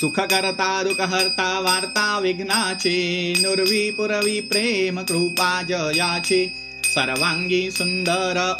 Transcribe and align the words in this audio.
सुख 0.00 0.20
करता 0.20 0.82
दुःख 0.82 1.00
हरता 1.00 1.60
वार्ता 1.60 2.18
विघ्नाची 2.18 3.34
नुर्वी 3.42 3.90
पुरवी 3.90 4.40
प्रेम 4.40 5.00
कृपा 5.00 5.62
जयाची 5.62 6.52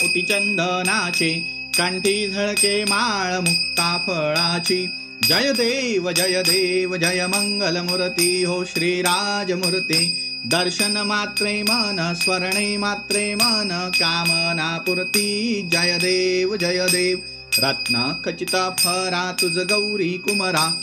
उटिचंदनाची 0.05 1.33
कंठी 1.79 2.29
झळके 2.29 2.85
माळ 2.85 3.39
मुक्ता 3.39 3.99
फळाची. 4.07 4.87
जय 5.29 5.53
देव 5.53 6.11
जय 6.11 6.43
देव 6.43 6.97
जय 6.97 7.27
मंगल 7.27 7.81
मूर्ती 7.81 8.43
हो 8.43 8.65
श्रीराजमूर्ती. 8.65 10.15
दर्शन 10.47 10.97
मात्रे 10.97 11.63
मन 11.63 12.13
स्वर्णे 12.17 12.77
मात्रे 12.77 13.35
मन 13.35 13.91
कामना 13.95 14.79
पूर्ती. 14.79 15.63
जय 15.73 15.99
देव 15.99 16.57
जय 16.57 16.87
देव. 16.87 17.19
रत्न 17.59 18.23
खचित 18.25 18.57
फरा 18.57 19.33
तुझ 19.41 19.59
गौरी 19.59 20.13
कुमरा 20.13 20.83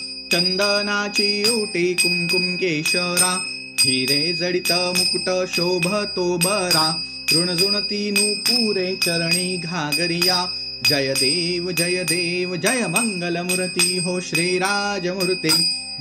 कुमकुम 1.96 2.56
केशरा 2.56 3.46
हिरे 3.80 4.34
जडित 4.34 4.72
मुकुट 4.72 5.30
शोभतो 5.48 6.38
बरा 6.38 7.04
ऋणजुणती 7.36 8.12
पुरे 8.40 8.96
चरणी 8.96 9.58
घागरिया। 9.58 10.52
जय 10.90 11.14
देव 11.14 11.72
जय 11.72 12.04
देव 12.04 12.56
जय 12.56 12.88
मंगल 12.88 13.38
मूर्ती 13.38 13.98
हो 13.98 14.20
श्रीराजमूर्ती 14.20 15.50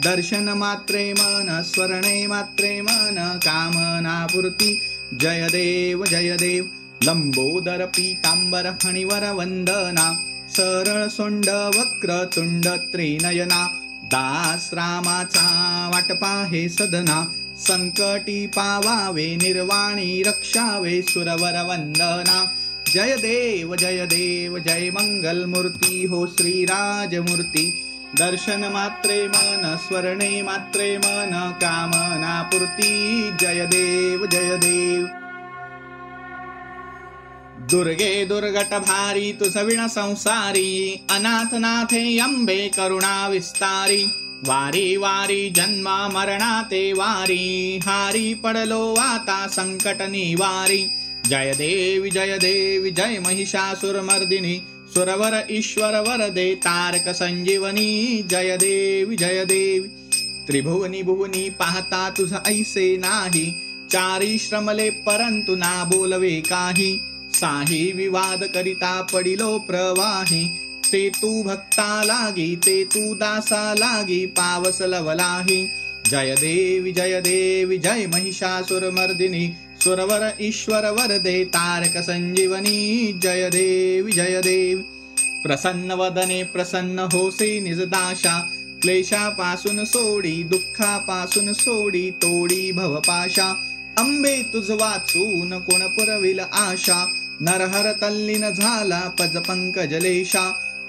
दर्शन 0.05 0.49
मात्रे 0.49 1.13
मन 1.13 1.63
स्वर्णे 1.65 2.27
मात्रे 2.27 2.81
मन 2.83 3.39
कामना 3.45 4.27
पूर्ती 4.27 4.81
जय 5.15 5.47
देव 5.53 6.05
जय 6.05 6.37
देव 6.41 6.65
लंबोदर 7.03 7.85
पीतांबर 7.87 8.71
फणीवर 8.83 9.33
वंदना। 9.33 10.13
सरळ 10.49 11.09
सोंड 11.09 11.49
वक्र 11.49 12.25
तुंड 12.25 12.67
त्रिनयना 12.67 13.82
दास 14.13 14.71
रामाचा 14.75 15.47
वाटपा 15.95 16.45
हे 16.47 16.69
सदना 16.69 17.33
संकटी 17.57 18.47
पावावे 18.47 19.37
निर्वाणी 19.37 20.23
रक्षावे 20.23 21.03
सुरवर 21.03 21.63
वंदना. 21.63 22.53
जय 22.95 23.17
देव 23.17 23.77
जय 23.77 24.07
देव 24.07 24.59
जय 24.59 24.91
मंगल 24.91 25.45
मूर्ती 25.47 26.05
हो 26.05 26.27
श्रीराजमूर्ती 26.27 27.83
दर्शन 28.19 28.71
मात्रे 28.73 29.29
मन 29.29 29.77
स्वर्णे 29.89 30.43
मात्रे 30.43 30.99
मन 30.99 31.53
कामना 31.57 32.43
पूर्ती 32.43 33.31
जय 33.41 33.67
देव 33.67 34.27
जय 34.27 34.57
देव. 34.57 35.09
दुर्गे 37.73 38.25
दुर्गट 38.25 38.75
भारी 38.75 39.33
तुसविण 39.33 39.87
संसारी 39.89 41.01
अनाथनाथे 41.11 42.19
अंबे 42.19 42.71
करुणा 42.77 43.29
विस्तारी 43.29 44.05
वारी 44.45 44.97
वारी 44.97 45.51
जन्मा 45.51 46.09
मरणा 46.09 46.63
ते 46.63 46.93
वारी 46.93 47.79
हारी 47.79 48.35
पडलो 48.35 48.95
आता 48.95 49.47
संकट 49.47 50.03
निवारी. 50.03 50.91
जय 51.27 51.53
देवी 51.55 52.11
जय 52.11 52.39
देवी 52.39 52.91
जय 52.91 53.23
महिषासुरमर्दिनी 53.27 54.63
सुरवर 54.95 55.47
ईश्वर 55.51 56.01
वरदे 56.01 56.55
तारक 56.55 57.09
संजीवनी 57.09 58.23
जय 58.23 58.57
देवी 58.57 59.17
जय 59.17 59.45
देवी. 59.45 59.89
त्रिभुवनी 60.47 61.03
भुवनी 61.03 61.51
पाहता 61.51 62.11
तुझ 62.11 62.33
ऐसे 62.47 62.97
नाही 62.97 63.53
चारी 63.91 64.39
श्रमले 64.39 64.91
परंतु 64.91 65.57
ना 65.57 65.85
बोलवे 65.85 66.41
काही. 66.41 67.01
साही 67.35 67.93
विवाद 67.93 68.45
करिता 68.45 69.03
पडिलो 69.03 69.59
प्रवाही 69.59 70.51
ते 70.91 71.11
तू 71.21 71.43
भक्ता 71.43 72.03
लागी 72.03 72.57
ते 72.57 72.85
तू 72.85 73.15
दासा 73.15 73.75
लागी 73.75 74.27
पावस 74.27 74.83
लवलाही. 74.83 75.69
जय 76.11 76.35
देवी 76.35 76.93
जय 76.93 77.21
देवी 77.21 77.79
जय 77.79 78.07
महिषासुर 78.15 78.91
मर्दिनी 78.91 79.55
सुरवर 79.85 80.35
ईश्वर 80.41 80.91
वरदे 80.91 81.45
तारक 81.45 81.97
संजीवनी. 81.97 83.13
जय 83.13 83.51
देवी 83.51 84.13
जय 84.13 84.41
देवी. 84.45 84.83
प्रसन्न 85.43 85.93
वदने 85.93 86.45
प्रसन्न 86.45 86.99
होसे 86.99 87.61
निजदाशा 87.61 88.53
क्लेशापासून 88.83 89.85
सोडी 89.85 90.45
दुःखापासून 90.45 91.53
सोडी 91.53 92.11
तोडी 92.11 92.73
भवपाशा 92.73 93.45
अंबे 93.99 94.43
तुझ 94.43 94.71
वाचून 94.71 95.59
कोण 95.59 95.81
पुरविल 95.81 96.41
आशा. 96.41 97.13
नरहर 97.41 97.93
तल्लीन 97.93 98.51
झाला 98.51 99.01
पज 99.21 99.37
पंकजलेशा। 99.37 100.45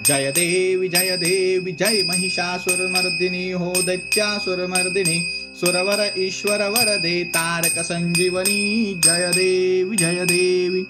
जय 0.07 0.31
देवी 0.31 0.87
जय 0.87 1.17
देवी 1.17 1.71
जय 1.71 2.03
महिषासुरमर्दिनी 2.07 3.51
हो 3.51 3.73
दैत्यासुरमर्दिनी 3.85 5.27
सुरवर 5.59 6.13
ईश्वर 6.17 6.69
वरदे 6.69 7.23
तारक 7.23 7.79
संजीवनी। 7.79 9.01
जय 9.05 9.31
देवी 9.35 9.95
जय 9.95 10.25
देवी। 10.25 10.85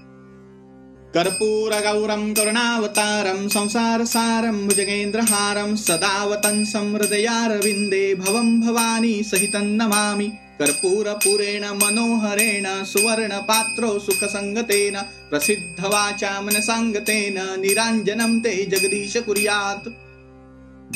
कर्पूरगौरं 1.14 2.34
करुणावतारं 2.34 3.48
संसारसारं 3.48 4.68
भुजगेन्द्रहारं 4.68 5.76
सदावतंसं 5.76 6.72
समृदयारविंदे 6.72 8.16
भवं 8.16 8.62
भवानी 8.62 9.24
सहितं 9.24 9.66
नमामि। 9.66 10.32
कर्पूरपुरेण 10.60 11.64
मनोहरेण 11.82 12.66
सुवर्णपात्रो 12.84 13.92
सुखसङ्गतेन 14.00 14.96
प्रसिद्धवाचा 15.30 16.32
मनसाङ्गतेन 16.42 17.38
निराञ्जनं 17.62 18.40
ते 18.40 18.54
जगदीश 18.72 19.18
कुर्यात्। 19.26 19.90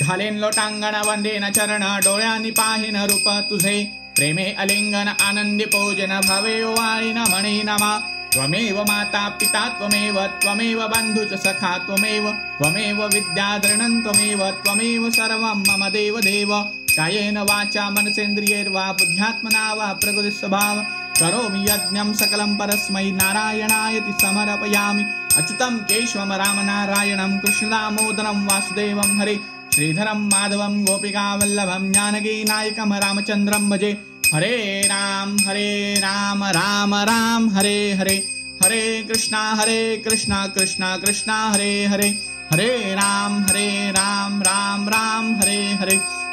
घालेन 0.01 0.35
लोटांगण 0.37 0.95
वंदेन 1.07 1.49
चरण 1.51 1.83
डोळ्यानी 2.05 2.51
पाहिन 2.51 2.97
रूप 3.03 3.27
तुझे। 3.49 3.77
प्रेमे 4.15 4.45
अलिंगन 4.59 5.07
आनंदी 5.21 5.65
पोजन 5.65 6.19
भवे 6.27 6.61
वाळीन 6.63 7.17
म्हणे 7.29 7.61
नमा। 7.63 7.97
त्वमेव 8.33 8.77
माता 8.83 9.27
पिता 9.39 9.67
त्वमेव 9.69 10.17
त्वमेव 10.41 10.79
बन्धु 10.87 11.23
सखा 11.37 11.77
त्वमेव 11.77 12.29
त्वमेव 12.59 13.01
विद्याधरणं 13.13 13.99
त्वमेव 14.01 14.43
त्वमेव 14.63 15.09
सर्वं 15.09 15.63
मम 15.67 15.87
देव 15.89 16.19
देव 16.19 16.51
कायेन 16.97 17.37
वाचा 17.37 17.89
मनसेन्द्रियैर्वा 17.89 18.91
बुद्ध्यात्मना 18.91 19.73
वा 19.73 19.87
प्रकृतिस्वभाव। 19.93 20.77
करोमि 21.19 21.59
यज्ञं 21.63 22.13
सकलं 22.13 22.55
परस्मै 22.55 23.11
नारायणायति 23.11 24.11
समर्पयामि। 24.21 25.03
अच्युतं 25.37 25.77
केशवं 25.77 26.31
रामनारायणं 26.37 27.37
कृष्णदामोदरं 27.39 28.45
वासुदेवं 28.45 29.19
हरे। 29.19 29.39
श्रीधरं 29.75 30.27
माधवं 30.27 30.85
गोपिकावल्लभं 30.85 31.91
ज्ञानगीनायकं 31.91 32.93
रामचन्द्रं 32.93 33.69
भजे। 33.69 33.91
हरे 34.33 34.81
राम 34.85 35.37
हरे 35.47 35.93
राम 35.97 36.43
राम 36.43 36.95
राम 36.95 37.49
हरे 37.49 37.93
हरे। 37.93 38.15
हरे 38.63 39.03
कृष्णा 39.03 39.53
हरे 39.53 40.01
कृष्णा 40.07 40.47
कृष्णा 40.47 40.97
कृष्णा 40.97 41.49
हरे 41.49 41.85
हरे। 41.85 42.09
हरे 42.53 42.93
राम 42.93 43.43
हरे 43.43 43.91
राम 43.91 44.41
राम 44.41 44.89
राम 44.89 45.35
हरे 45.35 45.61
हरे। 45.81 46.26